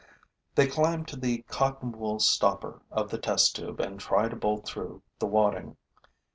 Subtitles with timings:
[0.55, 4.65] They climb to the cotton wool stopper of the test tube and try to bolt
[4.65, 5.77] through the wadding.